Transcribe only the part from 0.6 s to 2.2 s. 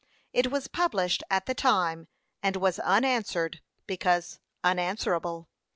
published at the time,